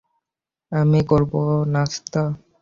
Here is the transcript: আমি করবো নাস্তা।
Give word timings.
আমি 0.71 0.99
করবো 1.03 1.41
নাস্তা। 1.73 2.23